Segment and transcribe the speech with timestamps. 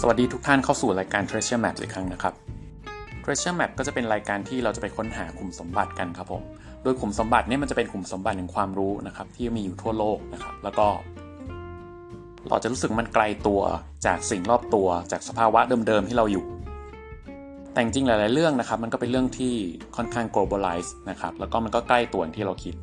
[0.00, 2.34] สวัสดีทุกท่านเข้าสู่รายการ Treasure Map อีกครั้งนะครับ
[3.24, 6.42] Treasure Map ก็จะเป็นรายการที่เราจะไปค้นหาขุมสมบัติกันครับผม
[6.82, 10.86] โดยขุมสมบัติเนี่ยมันจะเป็นขุมสมบัติแห่งความรู้นะครับที่มีอยู่ทั่วโลกนะครับ แล้วก็
[12.48, 13.60] เราจะรู้สึกมันไกลตัว
[14.06, 16.44] จากสิ่งรอบตัวจากสภาวะเดิมๆที่เราอยู่
[17.72, 19.54] แต่จริงๆหลาย ๆ เรื่องนะครับ มันก็เป็นเรื่องที่
[19.96, 22.74] ค่อนข้าง globalize นะครับ แล้วก็มันก็ใกล้ตัวอย่างที่เราคิด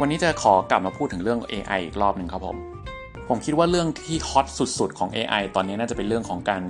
[0.00, 2.58] วันนี้จะขอกลับมาพูดถึงเรื่อง AI อีกรอบหนึ่งครับผม
[3.28, 4.46] ผมคิดว่าเรื่องที่ฮอต
[4.78, 6.62] สุดๆของ AI ตอนนี้น่าจะเป็นเรื่องของการ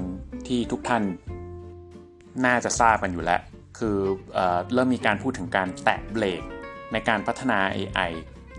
[0.46, 1.02] ที่ทุกท่าน
[2.46, 3.40] น่าจะทราบกันอยู่แล้ว
[3.78, 3.98] คือ
[4.34, 4.38] เอ
[4.74, 6.42] เริ่มมีการพูดถึงการแตะเบรก
[6.92, 8.10] ในการพัฒนา AI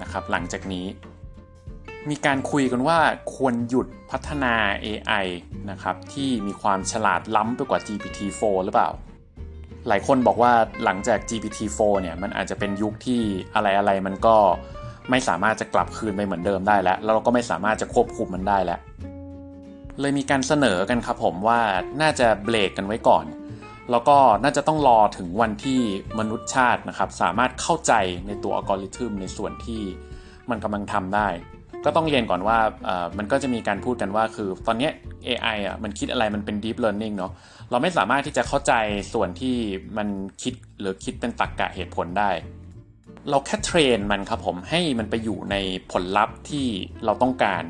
[0.02, 0.85] นะครับ หลังจากนี้
[2.09, 2.99] มีการคุยกันว่า
[3.35, 4.54] ควรหยุดพัฒนา
[4.85, 5.26] AI
[5.71, 8.90] นะครับที่มีความฉลาดล้ำไปกว่า GPT-4 หรือเปล่า
[9.88, 10.52] หลายคนบอกว่า
[10.84, 13.21] หลังจาก GPT-4 เนี่ยมันอาจจะเป็นยุคที่
[13.55, 14.35] อะไรๆมันก็
[15.12, 18.80] ไม่สามารถจะกลับคืนไปเหมือนเดิมได้แล้ว แล้วเราก็ไม่สามารถจะควบคุมมันได้แล้ว
[19.99, 21.60] เลยมีการเสนอกันครับผมว่า
[22.02, 23.26] น่าจะเบรกกันไว้ก่อน
[23.91, 25.80] แล้วก็น่าจะต้องรอถึงวันที่
[26.20, 27.93] มนุษยชาตินะครับ สามารถเข้าใจ
[28.27, 29.82] ในตัวอัลกอริทึมในส่วนที่
[30.49, 31.27] มันกำลังทำได้
[31.85, 32.58] ก็ต้องเรียนก่อนว่า
[33.18, 34.90] มันก็จะมีการพูดกันว่าคือตอนนี้
[35.27, 37.32] AI อะมันคิดอะไรมันเป็น deep learning เนาะ
[37.71, 38.74] เราไม่สามารถที่จะเข้าใจ
[39.13, 39.55] ส่วนที่
[39.98, 40.08] มัน
[40.41, 42.30] คิดหรือคิดเป็นตรรกะเหตุผลได้
[43.29, 45.55] เราแค่ train มันครับผมให้มันไปอยู่ใน
[45.91, 46.68] ผลลัพธ์ที่
[47.05, 47.63] เราต้องการ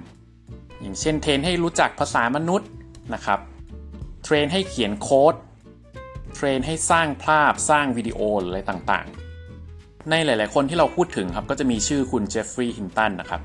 [0.82, 2.70] อย่างเช่น train ให้รู้จักภาษามนุษย์
[3.14, 3.40] นะครับ
[4.24, 5.36] train ให้เขียนโค้ด
[6.36, 13.42] train ให้สร้างภาพสร้างวิดีโออะไรต่างๆ ในหลาย ๆ คนที่เราพูดถึงครับก็จะมีชื่อคุณเจฟฟรีย์ฮินตันนะครับ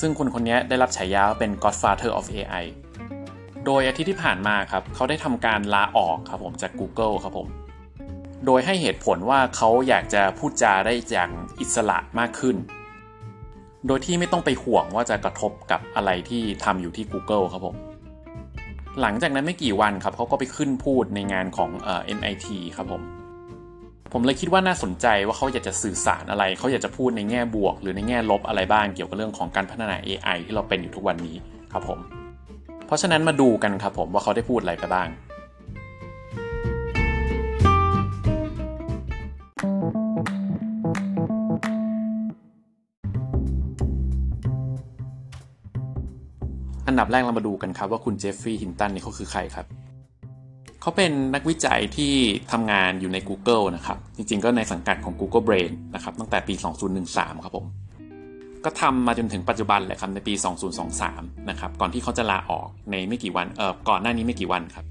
[0.00, 2.64] ซึ่งคุณคนนี้ได้รับฉายาเป็น Godfather of AI
[3.66, 7.48] โดยอาทิตย์ที่ผ่านมาครับเขาได้ทำการลาออกครับผมจาก Google ครับผม
[8.46, 12.56] โดยให้เหตุผลว่าเขาอยากจะพูดจาได้อย่างอิสระมากขึ้น
[13.86, 17.76] โดยที่ไม่ต้องไปห่วงว่าจะกระทบกับอะไรที่ทำอยู่ที่ Google ครับผม
[19.00, 22.46] หลังจากนั้นไม่กี่วันครับเขาก็ไปขึ้นพูดในงานของเอ่อ MIT
[22.76, 23.02] ครับผม
[24.12, 31.36] ผมเลยคิดว่าน่าสนใจว่าเขาอยากจะสื่อสารอะไร เขาอยากจะพูดในแง่บวก หรือในแง่ลบอะไรบ้างเกี่ยวกับเรื่องของการพัฒนา AI ที่เราเป็นอยู่ทุกวันนี้
[31.72, 31.98] ครับผม
[32.86, 35.08] เพราะฉะนั้นมาดูกันครับผมว่าเขาได้พูดอะไรไปบ้าง
[47.00, 49.66] ดับแรกเรามาดูกันครับว่าคุณเจฟฟรีย์ฮินตันนี่เขาคือใครครับ
[50.80, 52.14] เขาเป็นนักวิจัยที่
[52.52, 56.54] ทำงานอยู่ใน Google นะครับ จริงๆ ก็ในสังกัดของ Google Brain นะครับ ตั้งแต่ปี
[56.98, 57.66] 2013 ครับผม
[58.64, 60.34] ก็ทำมาจนถึงปัจจุบันเลยครับในปี
[60.90, 64.84] 2023 นะครับ ก่อนที่เขาจะลาออกในไม่กี่วัน เออก่อนหน้านี้ไม่กี่วันครับ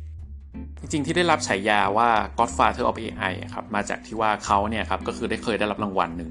[0.80, 6.30] จริงๆ ที่ได้รับฉายาว่า Godfather of AI ครับ มาจากที่ว่าเขาเนี่ยครับ ก็คือได้เคยได้รับรางวัลหนึ่ง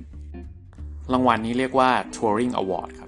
[1.12, 3.07] รางวัลนี้เรียกว่า Turing Award ครั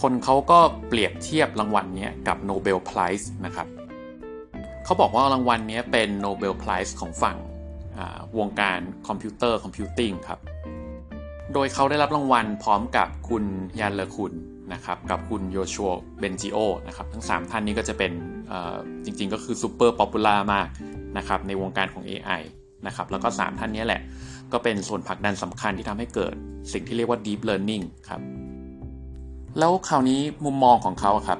[0.00, 3.66] คนเขาก็เปรียบเทียบรางวัลนี้กับโนเบลไพรส์นะครับ
[4.84, 7.36] เขาบอกว่ารางวัลนี้เป็นโนเบลไพรส์ของฝั่ง
[8.38, 10.38] วงการคอมพิวเตอร์ computing ครับ
[11.52, 13.44] โดยเขาได้รับรางวัลพร้อมกับคุณ
[13.80, 14.32] ยันเลอคุน
[14.72, 18.12] นะครับกับคุณโยชัวเบนจิโอนะครับทั้ง 3 ท่านนี้ก็จะเป็น
[19.04, 20.68] จริงๆ ก็คือ super popular มาก
[21.18, 22.40] นะครับในวงการของ AI
[22.86, 24.00] นะครับแล้วก็ 3 ท่านนี้แหละ
[24.52, 26.34] ก็เป็นส่วนผลักดันสำคัญที่ทำให้เกิด
[26.72, 28.20] สิ่งที่เรียกว่า Deep Learning ครับ
[29.58, 31.38] แล้วคราวนี้มุมมองของเขาครับ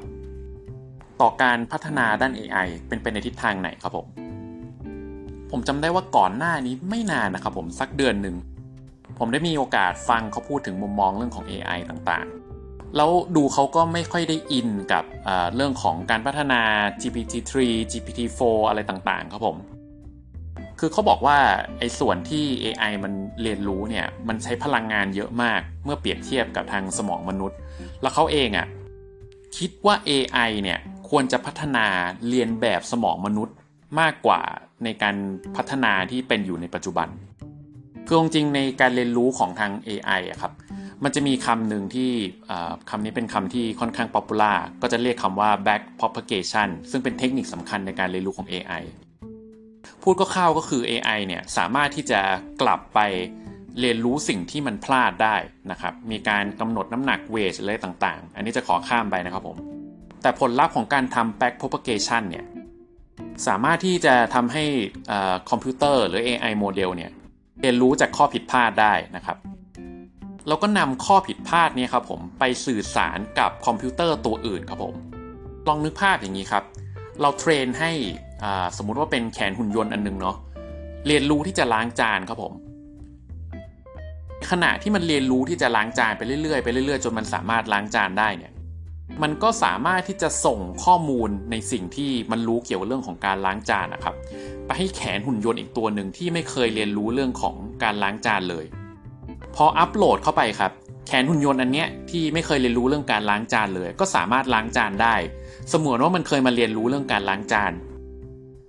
[1.20, 4.06] ต่อการพัฒนาด้าน AI เป็นไปในทิศทางไหนครับผม
[5.50, 8.36] ผมจำได้ว่าก่อนหน้านี้ไม่นานนะครับผมสักเดือนหนึ่ง
[9.18, 15.04] ผมได้มีโอกาสฟังเขาพูดถึงมุมมองเรื่องของ AI ต่างๆ แล้วดูเขาก็ไม่ค่อยได้อินกับ
[15.54, 16.60] เรื่องของการพัฒนา
[17.02, 17.54] GPT-3
[17.92, 19.56] GPT-4 อะไรต่างๆ ครับผม
[20.80, 21.38] คือเขาบอกว่า
[21.78, 23.12] ไอ้ส่วนที่ AI มัน
[23.42, 27.58] เรียนรู้เนี่ยมันใช้พลังงานเยอะมากเมื่อเปรียบเทียบกับทางสมองมนุษย์
[28.02, 28.66] แล้วเขาเองอะ่ะ
[29.56, 30.78] คิดว่า AI เนี่ย
[31.08, 31.86] ควรจะพัฒนา
[32.28, 33.56] เรียนแบบสมองมนุษย์
[34.00, 34.40] มากกว่า
[34.84, 35.16] ในการ
[35.56, 37.08] พัฒนาที่เป็นอยู่ในปัจจุบัน
[38.06, 40.52] คือจริงในการเรียนรู้ของทาง AI อะครับ
[41.04, 42.10] มันจะมีคำหนึ่งที่
[42.90, 44.52] คำนี้เป็นคำที่ค่อนข้าง popular
[44.82, 48.82] ก็จะเรียกคำว่า back propagation ซึ่งเป็นเทคนิคสำคัญในการเรียนรู้ของ AI
[50.02, 52.20] พูดก็เข้าก็คือ AI เนี่ยสามารถที่จะ
[52.62, 52.98] กลับไป
[53.80, 55.36] เรียนรู้สิ่งที่มันพลาดได้
[55.70, 59.56] นะครับ มีการกำหนดน้ำหนัก weight อะไรต่างๆ อันนี้จะขอข้ามไปนะครับผม
[60.22, 62.44] แต่ผลลัพธ์ของการทำ back propagation เนี่ย
[63.46, 64.64] สามารถที่จะทำให้
[65.50, 67.10] คอมพิวเตอร์หรือ AI โมเดลเนี่ย
[67.60, 69.36] เรียนรู้จากข้อผิดพลาดได้นะครับ
[70.48, 74.94] เราก็นำข้อผิดพลาดนี้ครับผม ไปสื่อสารกับคอมพิวเตอร์ตัวอื่นครับผม
[75.68, 76.64] ลองนึกภาพอย่างนี้ครับ
[77.20, 77.90] เรา train ให้
[78.76, 80.36] สมมุติว่าเป็นแขนหุ่นยนต์อันนึงเนาะ
[81.06, 82.52] เรียนรู้ที่จะล้างจานครับผม
[84.50, 88.52] ขณะที่มันเรียนรู้ที่จะล้างจานไปเรื่อยๆไปเรื่อยๆ จนมันสามารถล้างจานได้เนี่ย
[89.22, 94.14] มันก็สามารถที่จะส่งข้อมูลในสิ่งที่มันรู้เกี่ยวกับเรื่องของการล้างจานนะครับ
[94.66, 98.64] ไปให้แขนหุ่นยนต์อีกตัวหนึ่งที่ไม่เคยเรียนรู้เรื่องของการล้างจานเลย
[99.56, 100.72] พออัปโหลดเข้าไปครับ
[101.06, 105.14] แขนหุ่นยนต์อันเนี้ยที่ไม่เคยเรียนรู้เรื่องการล้างจานเลย ก็สามารถล้างจานได้
[105.68, 107.72] เสมือนว่ามันเคยมาเรียนรู้เรื่องการล้างจาน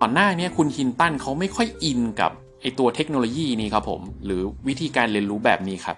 [0.02, 5.98] ก่อนหน้านี้คุณฮินตันเขาไม่ค่อยอินกับ ไอตัวเทคโนโลยีนี้ครับผม หรือวิธีการเรียนรู้แบบนี้ครับ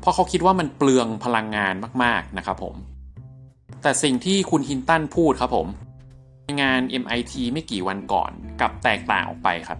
[0.00, 2.74] เพราะเขาคิดว่ามันเปลืองพลังงานมากๆนะครับผม
[3.82, 5.66] แต่สิ่งที่คุณฮินตันพูดครับผม
[6.44, 8.30] ในงาน MIT ไม่กี่วันก่อน
[8.60, 9.78] กับแตกต่างออกไปครับ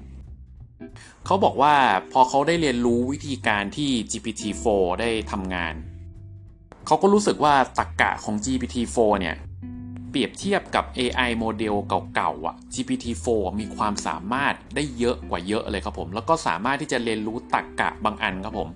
[1.26, 1.74] เขาบอกว่า
[2.12, 4.66] พอเขาได้เรียนรู้วิธีการที่ GPT-4
[5.00, 5.74] ได้ทำงาน
[6.86, 9.36] เขาก็รู้สึกว่าตรกกะของ GPT-4 เนี่ย
[10.10, 11.74] เปรียบเทียบกับ AI โมเดล
[12.14, 13.26] เก่าๆอะ GPT-4
[13.60, 18.68] มีความสามารถได้เยอะกว่าเยอะเลยครับผม แล้วก็สามารถที่จะเรียนรู้ตรกกะบางอันครับผม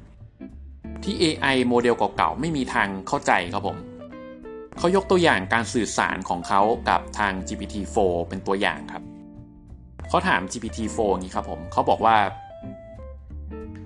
[1.05, 3.77] ที่ AI โมเดลเก่าๆไม่มีทางเข้าใจครับผม
[4.79, 7.97] เขายกตัวอย่างการสื่อสารของเขากับทาง GPT-4
[8.29, 9.03] เป็นตัวอย่างครับ
[10.09, 12.17] เขาถาม GPT-4 อย่างนี้ครับผมเขาบอกว่า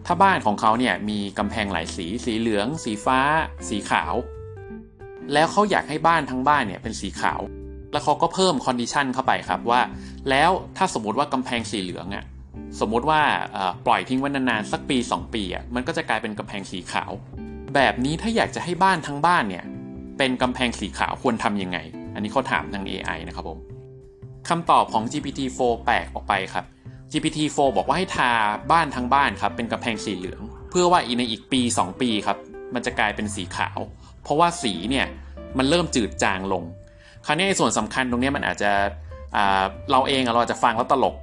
[0.07, 3.21] ถ้าบ้านของเขาเนี่ยมีกำแพงหลายสี สีเหลือง สีฟ้า
[3.69, 4.15] สีขาว
[5.33, 7.41] แล้วเขาอยากให้บ้านทั้งบ้านเนี่ยเป็นสีขาว
[7.93, 9.81] แล้วเขาก็เพิ่ม condition เข้าไปครับว่า
[10.31, 12.25] แล้วถ้าสมมติว่ากำแพงสีเหลืองอะ่ะ
[12.81, 13.21] สมมติว่า
[13.87, 17.11] ปล่อยทิ้งไว้นานๆสักปี 2 ปีอะ่ะมันก็จะกลายเป็นกำแพงสีขาว
[17.75, 19.65] แบบนี้ถ้าอยากจะให้บ้านทั้งบ้านเนี่ย
[20.19, 21.79] เป็นกำแพงสีขาวควรทำยังไง
[22.15, 23.59] อันนี้เขาถามทาง AI นะครับผม
[24.49, 26.65] คำตอบของ GPT-4 แปลกออกไปครับ
[27.13, 28.31] GPT-4 บอกว่าให้ทา
[28.73, 30.41] บ้านทั้งบ้านครับเป็นกำแพงสีเหลือง
[30.71, 32.39] เพื่อว่าอีในอีกปี 2 ปีครับ
[32.75, 33.79] มันจะกลายเป็นสีขาว
[34.27, 35.07] เพราะว่าสีเนี่ย
[35.59, 36.65] มันเริ่มจืดจางลง
[37.27, 38.73] คราวนี้ส่วนสำคัญตรงนี้มันอาจจะ
[39.91, 41.17] เราเองเราอาจจะฟังแล้วตลก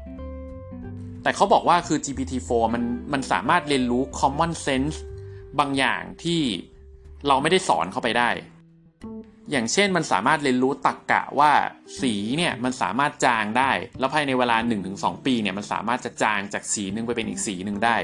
[1.24, 2.84] แต่เขาบอกว่าคือ GPT-4 มัน
[3.14, 4.98] มันสามารถเรียนรู้ common sense
[5.60, 6.42] บางอย่างที่
[7.28, 8.30] เราไม่ได้สอนเข้าไปได้
[9.52, 11.52] อย่างเช่นมันสามารถเรียนรู้ตรกกะว่า
[12.02, 14.58] สีเนี่ยมันสามารถจางได้ แล้วภายในเวลา
[14.92, 17.98] 1-2 ปีเนี่ยมันสามารถจะจางจากสีหนึ่งไปเป็นอีกสีหนึ่งได้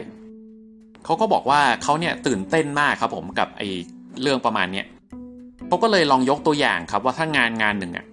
[1.06, 3.64] เขาก็บอกว่าเขาเนี่ยตื่นเต้นมากครับผมกับไอ
[4.22, 4.86] เรื่องประมาณเนี้ย
[5.68, 8.06] เขาก็เลยลองยกตัวอย่างครับว่าถ้างานงานหนึ่งอะ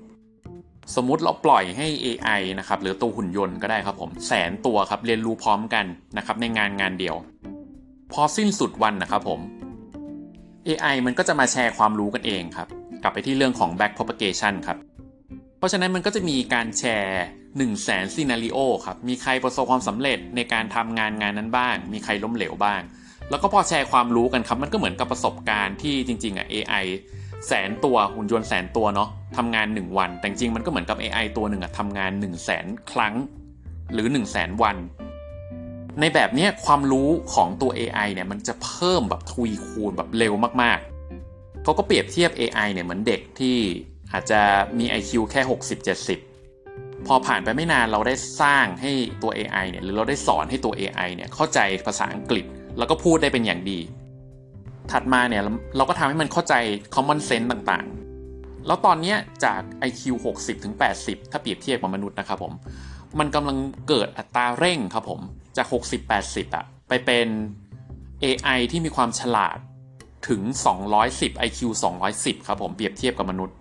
[0.94, 5.84] สมมุติเราปล่อยให้ AI นะครับหรือตัวหุ่นยนต์ก็ได้ครับผมแสนตัวครับเรียนรู้พร้อมกัน
[6.16, 7.16] นะครับในงานงานเดียว
[8.12, 9.40] พอสิ้นสุดวันนะครับผม
[10.66, 12.68] AI มันก็จะมาแชร์ความรู้กันเองครับ
[13.02, 14.78] กลับไปที่เรื่องของ back propagation ครับ
[15.58, 17.24] เพราะฉะนั้นมันก็จะมีการแชร์
[17.56, 22.80] 1 0 0 0 0แสนซีนารีโอครับมีใครประสบความสำเร็จในการทำงานงานนั้นบ้าง มีใครล้มเหลวบ้าง
[23.30, 26.84] แล้วก็พอแชร์ความรู้กันครับ มันก็เหมือนกับประสบการณ์ที่จริงๆอะ AI
[27.46, 33.14] แสนตัวหุ่นยนต์แสนตัวเนาะทำงาน 1 วัน แต่จริงมันก็เหมือนกับ AI ตัวหนึ่งอะทำงาน 1 0 0 0 0แสนครั้ง
[33.92, 34.76] หรือ 1 0 0 0 0แสนวัน
[36.00, 43.56] ในแบบนี้ความรู้ของตัว AI เนี่ยมันจะเพิ่มแบบทวีคูณแบบเร็วมากๆเขาก็เปรียบเทียบ AI เนี่ยเหมือนเด็กที่
[44.12, 44.40] อาจจะ
[44.78, 45.40] มี IQ แค่
[46.24, 48.92] 60-70พอผ่านไปไม่นานเราได้สร้างให้
[49.22, 52.44] ตัว AI เนี่ยหรือเราได้สอนให้ตัว AI เนี่ยเข้าใจภาษาอังกฤษ
[52.78, 53.78] แล้วก็พูดได้เป็นอย่างดี
[54.90, 55.42] ถัดมาเนี่ย
[55.76, 56.54] เราก็ทำให้มันเข้าใจ
[56.94, 59.14] common sense ต่างๆ แล้วตอนนี้
[59.44, 60.02] จาก IQ
[60.34, 62.52] 60ถึง80 ถ้าเปรียบเทียบกับมนุษย์นะครับผม
[63.18, 63.56] มันกำลัง
[63.88, 65.20] เกิดอัตราเร่งครับผม
[65.56, 65.66] จาก
[66.12, 67.26] 60-80อะไปเป็น
[68.24, 69.58] AI ที่มีความฉลาด
[70.28, 70.42] ถึง
[70.94, 71.60] 210 IQ
[72.04, 73.56] 210 ครับผม เปรียบเทียบกับมนุษย์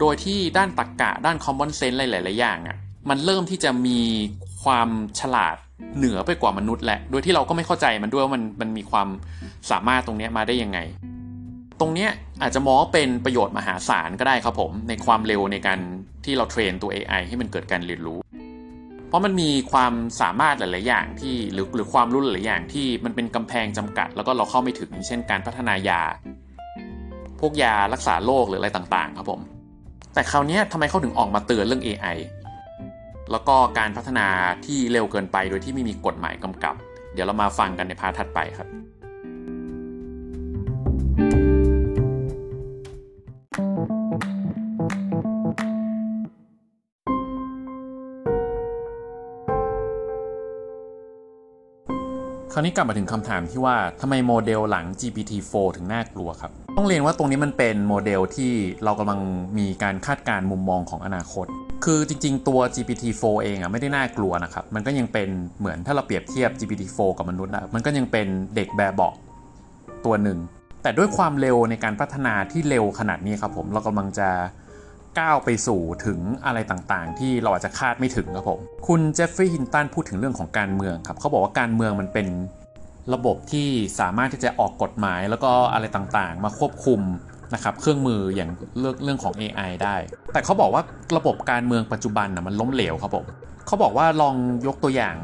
[0.00, 2.76] โดยที่ด้านตรรกกะด้าน common sense หลายๆอย่างอะ่ะ
[3.08, 4.00] มันเริ่มที่จะมี
[4.64, 4.88] ความ
[5.20, 5.56] ฉลาด
[5.96, 9.08] เหนือไปกว่ามนุษย์แหละ โดยที่เราก็ไม่เข้าใจมันด้วยว่ามันมันมีความ
[9.70, 10.78] สามารถตรงนี้มาได้ยังไง
[11.80, 12.08] ตรงนี้
[12.42, 15.78] อาจจะมองเป็นประโยชน์มหาศาลก็ได้ครับผม ในความเร็วในการ
[16.24, 18.18] ที่เราเทรนตัว AI ให้มันเกิดการเรียนรู้
[19.08, 26.00] เพราะมันมีความสามารถหลาย ๆ อย่างที่หรือหรือความรู้หลาย ๆ อย่างที่มันเป็นกำแพงจำกัด แล้วก็เราเข้าไม่ถึงเช่น การพัฒนายา
[27.40, 29.40] พวกยารักษาโรคหรืออะไรต่าง ๆ ครับผม
[30.14, 32.16] แต่คราวนี้ทำไมเขาถึงออกมาเตือนเรื่อง AI
[33.32, 34.26] แล้วก็การพัฒนา
[34.66, 36.74] ที่เร็วเกินไปโดยที่ไม่มีกฎหมายกำกับ
[37.14, 38.68] เดี๋ยวเรามาฟังกันในพาร์ทถัดไปครับ
[52.52, 58.52] คราวนี้กลับมาถึงคำถามที่ว่าทำไมโมเดลหลัง GPT-4 ถึงน่ากลัวครับ ต้องเรียนว่าตรงนี้มันเป็นโมเดลที่
[58.84, 59.20] เรากำลัง
[59.58, 61.46] มีการคาดการณ์มุมมองของอนาคต
[61.84, 69.14] คือจริงๆ ตัว GPT-4 เองอะไม่ได้น่ากลัวนะครับ มันก็ยังเป็นเหมือนถ้าเราเปรียบเทียบ GPT-4 กับมนุษย์อะมันก็ยังเป็นเด็กแบบเบาะ
[70.04, 70.38] ตัวหนึ่ง
[70.82, 74.28] แต่ด้วยความเร็วในการพัฒนาที่เร็วขนาดนี้ครับผม เรากำลังจะ
[75.18, 82.26] ก้าวไปสู่ถึงอะไรต่างๆ ที่เราอาจจะคาดไม่ถึงครับผม คุณเจฟฟรีย์ฮินตันพูดถึงเรื่องของการเมืองครับ เขาบอกว่าการเมืองมันเป็น
[83.14, 83.68] ระบบที่
[84.00, 87.00] สามารถที่จะออกกฎหมาย แล้วก็อะไรต่างๆ มาควบคุม
[87.54, 89.96] นะครับเครื่องมืออย่างเรื่องเรื่องของ AI ได้
[90.32, 90.82] แต่เขาบอกว่า
[91.16, 93.26] ระบบการเมืองปัจจุบันนะมันล้มเหลวครับผม
[93.66, 94.34] เขาบอกว่าลอง
[94.66, 95.16] ยกตัวอย่าง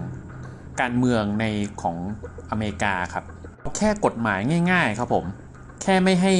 [0.80, 1.44] การเมืองใน
[1.82, 1.96] ของ
[2.50, 3.24] อเมริกาครับ
[3.76, 4.40] แค่กฎหมาย
[4.72, 5.24] ง่าย ๆ ครับผม
[5.82, 6.32] แค่ไม่ให้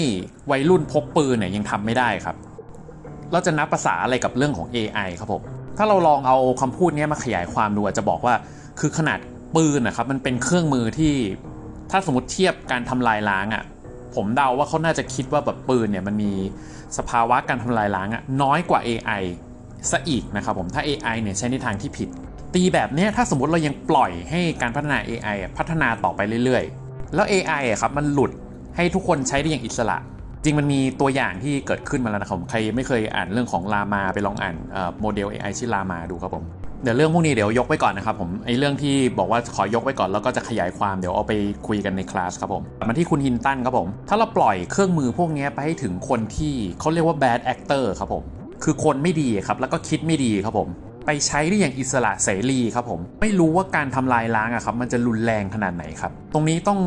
[0.51, 2.37] วัยรุ่นพกปืนเนี่ยยังทำไม่ได้ครับ
[3.33, 5.43] เราจะนับภาษาอะไรกับเรื่องของ AI ครับผม
[5.77, 8.35] ถ้าเราลองเอาคำพูดนี้มาขยายความดูจะบอกว่า
[8.81, 9.19] คือขนาด
[9.57, 11.15] ปืนนะครับมันเป็นเครื่องมือที่
[11.91, 13.65] ถ้าสมมติเทียบการทำลายล้างอะ่ะ
[14.15, 16.33] ผมเดาว่าเขาน่าจะคิดว่าแบบปืนเนี่ยมันมี
[16.99, 19.23] สภาวะการทำลายล้างอะน้อยกว่า AI
[19.91, 22.09] ซะอีกนะครับผมถ้า AI เนี่ยใช้ในทางที่ผิด
[22.55, 28.31] ตีแบบนี้ถ้าสมมติเรายังปล่อยให้การพัฒนา AI พัฒนาต่อไปเรื่อยๆ แล้ว AI อะครับมันหลุด
[28.77, 29.97] ให้ทุกคนใช้ได้อย่างอิสระ
[30.45, 34.55] จริงมันมีตัวอย่างที่เกิดขึ้นมาแล้วนะครับใครไม่เคยอ่านเรื่องของลามาไปลองอ่าน
[35.01, 36.45] โมเดล AI ชื่อลามาดูครับผม
[36.83, 41.33] เดี๋ยวเรื่องพวกนี้เดี๋ยวยกไว้ก่อนนะครับผมไอ้เรื่องที่บอกว่าขอยกไว้ก่อนแล้วก็จะขยายความเดี๋ยวเอาไป
[41.67, 48.23] คุยกันในคลาสครับผมมาที่คุณฮินตันครับผม ถ้าเราปล่อยเครื่องมือพวกนี้ไปให้ถึงคนที่เขาเรียกว่า bad actor ครับผม
[48.65, 50.69] คือคนไม่ดีครับแล้วก็คิดไม่ดีครับผม
[51.07, 56.81] ไปใช้ได้อย่างอิสระเสรีครับผม ไม่รู้ว่าการทำลายล้างอะครับมันจะรุนแรงขนาดไหนครับ ตรงนี้ต้อง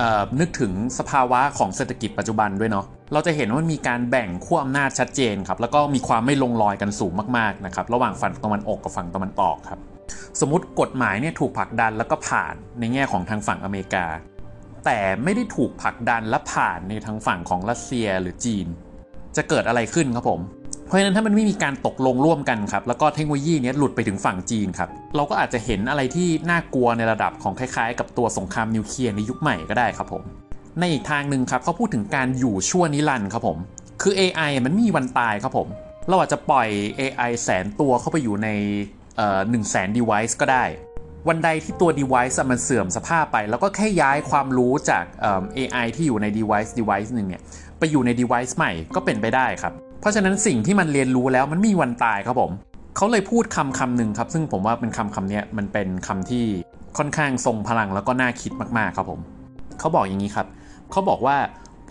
[0.00, 9.80] ออนึกถึงสภาวะของเศรษฐกิจปัจจุบันด้วยเนาะเราจะเห็นว่ามีการแบ่งขั้วอำนาจชัดเจนครับแล้วก็มีความไม่ลงรอยกันสูงมากๆนะครับระหว่างฝั่งตะวันออกกับฝั่งตะวันออกครับ
[10.40, 14.06] สมมติกฎหมายเนี่ยถูกผลักดันแล้วก็ผ่านในแง่ของทางฝั่งอเมริกา
[14.84, 18.66] แต่ไม่ได้ถูกผลักดันและผ่านในทางฝั่งของรัสเซียหรือจีน
[19.36, 20.40] จะเกิดอะไรขึ้นครับผม
[20.92, 30.22] ราะฉะนั้นถ้ามันไม่มีการตกลงร่วมกันครับแล้วก็เทคโนโลยีนี้หลุดไปถึงฝั่งจีนครับเราก็อาจจะเห็นอะไรที่น่ากลัวในระดับของคล้ายๆ กับตัวสงครามนิวเคลียร์ในยุคใหม่ก็ได้ครับผม
[30.78, 33.58] ในอีกทางหนึ่งครับเขาพูดถึงการอยู่ชั่วนิรันดร์ครับผม
[34.02, 35.68] คือ AI มันมีวันตายครับผม
[36.08, 36.68] เราอาจจะปล่อย
[37.00, 38.48] AI แสนตัวเข้าไปอยู่ใน
[39.50, 40.64] หนึ่งแสน device ก็ได้
[41.28, 45.04] วันใดที่ตัว device มันเสื่อมสภาพไป แล้วก็แค่ย้ายความรู้จาก
[45.56, 47.42] AI ที่อยู่ใน device device หนึ่งเนี่ย
[47.78, 52.52] ไปอยู่ใน device ใหม่ก็เป็นไปได้ครับ เพราะฉะนั้นสิ่งที่มันเรียนรู้แล้วมันมีวันตายครับผม
[52.96, 56.44] เขาเลยพูดคำคำหนึ่งครับ ซึ่งผมว่าเป็นคำคำนี้มันเป็นคำที่
[56.98, 59.20] ค่อนข้างทรงพลังแล้วก็น่าคิดมากๆครับผม
[59.78, 60.46] เขาบอกอย่างนี้ครับ
[60.90, 61.38] เขาบอกว่า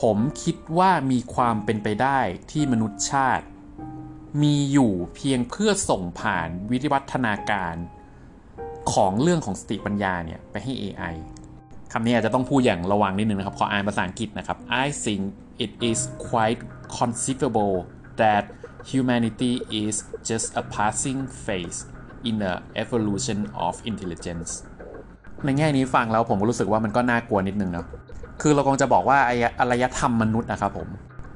[0.01, 2.19] ผมคิดว่ามีความเป็นไปได้
[2.51, 3.45] ที่มนุษยชาติ
[4.41, 7.75] มีอยู่เพียงเพื่อส่งผ่านวิวัฒนาการ
[8.93, 11.15] ของเรื่องของสติปัญญาเนี่ยไปให้ AI
[11.93, 15.21] คำนี้อาจจะต้องพูดอย่างระวังนิดนึงนะครับ ขออ่านภาษาอังกฤษนะครับ I think
[15.63, 15.99] it is
[16.29, 16.61] quite
[16.97, 17.75] conceivable
[18.21, 18.43] that
[18.91, 19.53] humanity
[19.83, 19.95] is
[20.29, 21.79] just a passing phase
[22.29, 22.53] in the
[22.83, 24.51] evolution of intelligence
[25.45, 27.85] ในแง่นี้ฟังแล้วผมก็รู้สึกว่ามันก็น่ากลัวนิดนึงเนาะ
[28.41, 29.19] คือเราคงจะบอกว่า
[29.59, 30.87] อารยธรรมมนุษย์นะครับผม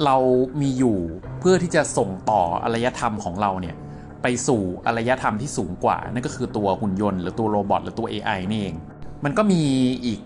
[0.05, 0.17] เรา
[0.61, 0.97] มีอยู่
[1.39, 3.75] เพื่อที่จะส่งต่ออารยธรรมของเราเนี่ย
[4.23, 8.75] ไปสู่อารยธรรมที่สูงกว่า นั่นก็คือตัวหุ่นยนต์หรือตัวโรบอทหรือตัว AI นี่เอง
[9.23, 9.61] มันก็มี
[10.05, 10.19] อีก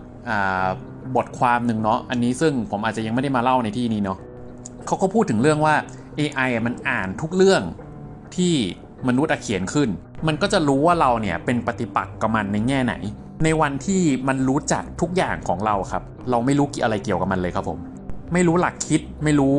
[1.16, 4.18] บทความหนึ่งเนาะ อันนี้ซึ่งผมอาจจะยังไม่ได้มาเล่าในที่นี้เนาะ
[4.90, 5.74] เขาก็พูดถึงเรื่องว่า
[6.18, 7.62] AI มันอ่านทุกเรื่อง
[8.36, 8.54] ที่
[9.08, 9.88] มนุษย์เขียนขึ้น
[10.26, 12.94] มันก็จะรู้ว่าเราเนี่ยเป็นปฏิปักษ์กับมันในแง่ไหน
[13.44, 17.78] ในวันที่มันรู้จักทุกอย่างของเราครับ เราไม่รู้อะไรเกี่ยวกับมันเลยครับผม
[18.32, 19.54] ไม่รู้หลักคิด ไม่รู้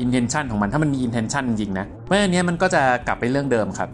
[0.00, 3.88] อินเทนชันของมัน ถ้ามันมีอินเทนชันจริงนะเพราะอันนี้มันก็จะกลับไปเรื่องเดิมครับ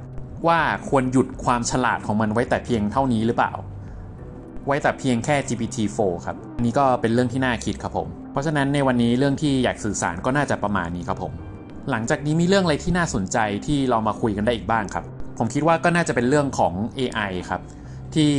[0.46, 3.52] ว่าควรหยุดความฉลาดของมันไว้แต่เพียงเท่านี้หรือเปล่า
[4.66, 11.32] ไว้แต่เพียงแค่ GPT-4 ครับ นี่ก็เป็นเรื่องที่น่าคิดครับผม เพราะฉะนั้นในวันนี้เรื่องที่อยากสื่อสารก็น่าจะประมาณนี้ครับผม
[11.90, 15.04] หลังจากนี้มีเรื่องอะไรที่น่าสนใจที่เรามาคุยกันได้อีกบ้างครับ
[15.38, 17.62] ผมคิดว่าก็น่าจะเป็นเรื่องของ AI ครับ
[18.14, 18.30] ที่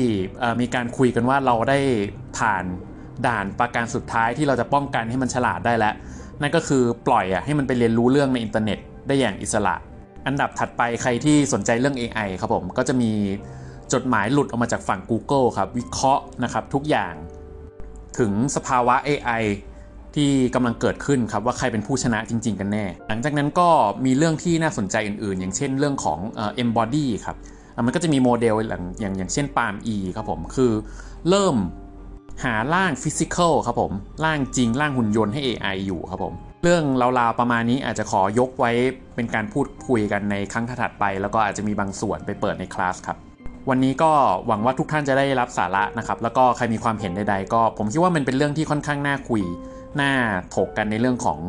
[0.62, 1.80] มีการคุยกันว่าเราได้
[2.38, 2.64] ผ่าน
[3.28, 5.94] ด่านประการสุดท้ายที่เราจะป้องกันให้มันฉลาดได้แล้ว
[6.42, 9.76] นั่นก็คือปล่อยอะให้มันไปเรียนรู้เรื่องในอินเทอร์เน็ตได้อย่างอิสระ
[10.28, 13.12] อันดับถัดไปใครที่สนใจเรื่อง AI ครับผมก็จะมี
[13.94, 17.14] จดหมายหลุดออกมาจากฝั่ง Google ครับ วิเคราะห์นะครับทุกอย่าง
[18.20, 19.44] ถึงสภาวะ AI
[20.16, 23.70] ที่กำลังเกิดขึ้นครับว่าใครเป็นผู้ชนะจริง ๆ กันแน่ หลังจากนั้นก็
[24.06, 27.38] มีเรื่องที่น่าสนใจอื่น ๆ อย่างเช่นเรื่องของเอ่อ embody ครับ
[27.86, 30.72] มันก็จะมีโมเดลอย่างอย่างอย่างเช่น Palm E ครับผมคือ
[31.30, 31.56] เริ่ม
[32.44, 33.92] หาร่างฟิสิกอลครับผม
[34.26, 36.84] ร่างจริงร่างหุ่นยนต์ให้ AI อยู่ครับผม เรื่อง
[37.20, 38.72] ราวๆประมาณนี้อาจจะขอยกไว้
[39.16, 43.18] เป็นการพูดคุยกันในครั้งถัดไป แล้วก็อาจจะมีบางส่วนไปเปิดในคลาสครับ
[43.70, 44.12] วันนี้ก็
[44.48, 49.44] หวังว่าทุกท่านจะได้รับสาระนะครับ แล้วก็ใครมีความเห็นใดๆก็ ผมคิดว่ามันเป็นเรื่องที่ค่อนข้างน่าคุย
[50.00, 50.12] น่า
[50.56, 51.40] ถกกันในเรื่องของ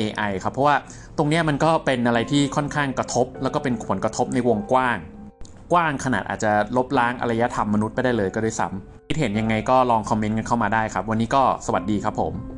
[0.00, 0.76] AI ครับ เพราะว่า
[1.16, 4.98] ตรงนี้มันก็เป็นอะไรที่ค่อนข้างกระทบ แล้วก็เป็นผลกระทบในวงกว้าง
[5.72, 12.55] กว้างขนาดอาจจะลบล้างอารยธรรมมนุษย์ไปได้เลยก็ด้วยซ้ำคิดเห็นยังไงก็ลองคอมเมนต์กันเข้ามาได้ครับ วันนี้ก็สวัสดีครับผม